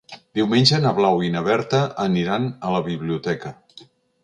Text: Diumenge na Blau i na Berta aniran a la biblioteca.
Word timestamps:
Diumenge 0.37 0.79
na 0.85 0.93
Blau 0.99 1.21
i 1.27 1.29
na 1.35 1.43
Berta 1.49 1.83
aniran 2.05 2.49
a 2.71 2.75
la 2.79 2.83
biblioteca. 2.91 3.57